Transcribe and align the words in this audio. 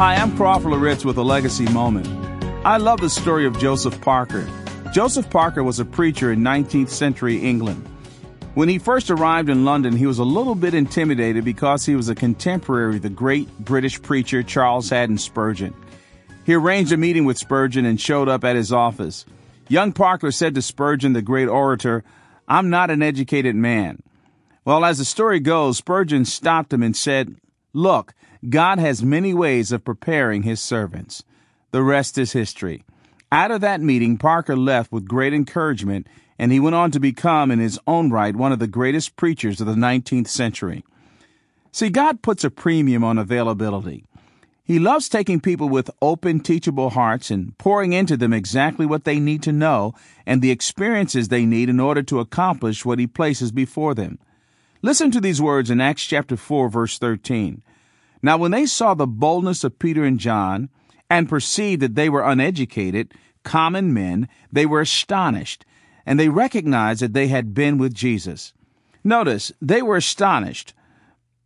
Hi, 0.00 0.14
I'm 0.14 0.34
Crawford 0.34 0.70
Loritts 0.70 1.04
with 1.04 1.18
a 1.18 1.22
legacy 1.22 1.66
moment. 1.72 2.08
I 2.64 2.78
love 2.78 3.02
the 3.02 3.10
story 3.10 3.44
of 3.44 3.58
Joseph 3.58 4.00
Parker. 4.00 4.48
Joseph 4.94 5.28
Parker 5.28 5.62
was 5.62 5.78
a 5.78 5.84
preacher 5.84 6.32
in 6.32 6.40
19th 6.40 6.88
century 6.88 7.36
England. 7.36 7.86
When 8.54 8.70
he 8.70 8.78
first 8.78 9.10
arrived 9.10 9.50
in 9.50 9.66
London, 9.66 9.94
he 9.94 10.06
was 10.06 10.18
a 10.18 10.24
little 10.24 10.54
bit 10.54 10.72
intimidated 10.72 11.44
because 11.44 11.84
he 11.84 11.96
was 11.96 12.08
a 12.08 12.14
contemporary 12.14 12.96
of 12.96 13.02
the 13.02 13.10
great 13.10 13.46
British 13.58 14.00
preacher 14.00 14.42
Charles 14.42 14.88
Haddon 14.88 15.18
Spurgeon. 15.18 15.74
He 16.46 16.54
arranged 16.54 16.92
a 16.92 16.96
meeting 16.96 17.26
with 17.26 17.36
Spurgeon 17.36 17.84
and 17.84 18.00
showed 18.00 18.30
up 18.30 18.42
at 18.42 18.56
his 18.56 18.72
office. 18.72 19.26
Young 19.68 19.92
Parker 19.92 20.32
said 20.32 20.54
to 20.54 20.62
Spurgeon, 20.62 21.12
the 21.12 21.20
great 21.20 21.48
orator, 21.48 22.04
I'm 22.48 22.70
not 22.70 22.90
an 22.90 23.02
educated 23.02 23.54
man. 23.54 24.02
Well, 24.64 24.82
as 24.82 24.96
the 24.96 25.04
story 25.04 25.40
goes, 25.40 25.76
Spurgeon 25.76 26.24
stopped 26.24 26.72
him 26.72 26.82
and 26.82 26.96
said, 26.96 27.36
Look, 27.72 28.14
God 28.48 28.78
has 28.78 29.02
many 29.02 29.32
ways 29.32 29.70
of 29.70 29.84
preparing 29.84 30.42
his 30.42 30.60
servants. 30.60 31.22
The 31.70 31.82
rest 31.82 32.18
is 32.18 32.32
history. 32.32 32.82
Out 33.30 33.50
of 33.50 33.60
that 33.60 33.80
meeting, 33.80 34.18
Parker 34.18 34.56
left 34.56 34.90
with 34.90 35.06
great 35.06 35.32
encouragement, 35.32 36.08
and 36.38 36.50
he 36.50 36.58
went 36.58 36.74
on 36.74 36.90
to 36.90 36.98
become, 36.98 37.50
in 37.50 37.60
his 37.60 37.78
own 37.86 38.10
right, 38.10 38.34
one 38.34 38.50
of 38.50 38.58
the 38.58 38.66
greatest 38.66 39.14
preachers 39.14 39.60
of 39.60 39.68
the 39.68 39.74
19th 39.74 40.26
century. 40.26 40.84
See, 41.70 41.90
God 41.90 42.22
puts 42.22 42.42
a 42.42 42.50
premium 42.50 43.04
on 43.04 43.18
availability. 43.18 44.04
He 44.64 44.78
loves 44.78 45.08
taking 45.08 45.40
people 45.40 45.68
with 45.68 45.90
open, 46.00 46.40
teachable 46.40 46.90
hearts 46.90 47.30
and 47.30 47.56
pouring 47.58 47.92
into 47.92 48.16
them 48.16 48.32
exactly 48.32 48.86
what 48.86 49.04
they 49.04 49.20
need 49.20 49.42
to 49.44 49.52
know 49.52 49.94
and 50.26 50.42
the 50.42 50.50
experiences 50.50 51.28
they 51.28 51.44
need 51.44 51.68
in 51.68 51.80
order 51.80 52.02
to 52.04 52.20
accomplish 52.20 52.84
what 52.84 52.98
He 52.98 53.06
places 53.06 53.52
before 53.52 53.94
them. 53.94 54.18
Listen 54.82 55.10
to 55.10 55.20
these 55.20 55.42
words 55.42 55.70
in 55.70 55.80
Acts 55.80 56.06
chapter 56.06 56.36
4, 56.36 56.68
verse 56.68 56.98
13. 56.98 57.62
Now, 58.22 58.38
when 58.38 58.50
they 58.50 58.66
saw 58.66 58.94
the 58.94 59.06
boldness 59.06 59.64
of 59.64 59.78
Peter 59.78 60.04
and 60.04 60.18
John, 60.18 60.70
and 61.10 61.28
perceived 61.28 61.82
that 61.82 61.96
they 61.96 62.08
were 62.08 62.22
uneducated, 62.22 63.12
common 63.42 63.92
men, 63.92 64.28
they 64.52 64.64
were 64.64 64.80
astonished, 64.80 65.66
and 66.06 66.18
they 66.18 66.28
recognized 66.28 67.02
that 67.02 67.12
they 67.12 67.28
had 67.28 67.52
been 67.52 67.76
with 67.76 67.92
Jesus. 67.92 68.54
Notice, 69.02 69.52
they 69.60 69.82
were 69.82 69.96
astonished. 69.96 70.72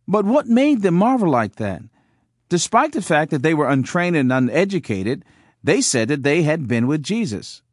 But 0.07 0.25
what 0.25 0.47
made 0.47 0.81
them 0.81 0.93
marvel 0.93 1.29
like 1.29 1.55
that? 1.55 1.81
Despite 2.47 2.91
the 2.91 3.01
fact 3.01 3.31
that 3.31 3.41
they 3.41 3.55
were 3.55 3.69
untrained 3.69 4.15
and 4.15 4.31
uneducated, 4.31 5.25
they 5.63 5.81
said 5.81 6.09
that 6.09 6.23
they 6.23 6.43
had 6.43 6.67
been 6.67 6.85
with 6.85 7.01
Jesus. 7.01 7.63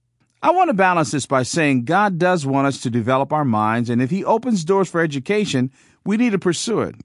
I 0.44 0.50
want 0.50 0.70
to 0.70 0.74
balance 0.74 1.12
this 1.12 1.24
by 1.24 1.44
saying 1.44 1.84
God 1.84 2.18
does 2.18 2.44
want 2.44 2.66
us 2.66 2.80
to 2.80 2.90
develop 2.90 3.32
our 3.32 3.44
minds, 3.44 3.88
and 3.88 4.02
if 4.02 4.10
He 4.10 4.24
opens 4.24 4.64
doors 4.64 4.88
for 4.88 5.00
education, 5.00 5.70
we 6.04 6.16
need 6.16 6.32
to 6.32 6.38
pursue 6.38 6.80
it. 6.80 6.96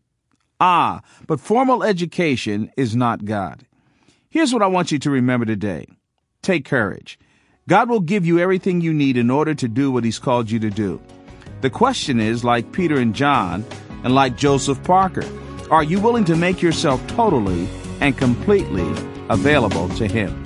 Ah, 0.60 1.02
but 1.28 1.40
formal 1.40 1.84
education 1.84 2.72
is 2.76 2.96
not 2.96 3.26
God. 3.26 3.64
Here's 4.28 4.52
what 4.52 4.64
I 4.64 4.68
want 4.68 4.92
you 4.92 4.98
to 4.98 5.12
remember 5.12 5.46
today 5.46 5.86
take 6.42 6.66
courage. 6.66 7.20
God 7.70 7.90
will 7.90 8.00
give 8.00 8.26
you 8.26 8.40
everything 8.40 8.82
you 8.82 8.94
need 8.94 9.18
in 9.18 9.30
order 9.30 9.54
to 9.54 9.68
do 9.68 9.92
what 9.92 10.04
He's 10.04 10.18
called 10.18 10.50
you 10.50 10.58
to 10.60 10.72
do. 10.72 11.00
The 11.62 11.70
question 11.70 12.20
is 12.20 12.44
like 12.44 12.72
Peter 12.72 12.98
and 12.98 13.14
John, 13.14 13.64
and 14.04 14.16
like 14.16 14.36
Joseph 14.36 14.84
Parker, 14.84 15.26
are 15.70 15.84
you 15.84 16.00
willing 16.00 16.26
to 16.26 16.36
make 16.36 16.64
yourself 16.64 17.06
totally 17.06 17.70
and 18.02 18.18
completely 18.18 18.90
available 19.30 19.90
to 19.90 20.08
Him? 20.08 20.44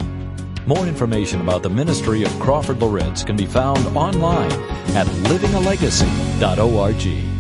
More 0.68 0.86
information 0.86 1.42
about 1.42 1.64
the 1.64 1.70
ministry 1.70 2.24
of 2.24 2.32
Crawford 2.40 2.82
Loritts 2.82 3.24
can 3.24 3.36
be 3.36 3.46
found 3.46 3.86
online 3.98 4.52
at 4.96 5.08
livingalegacy.org. 5.08 7.31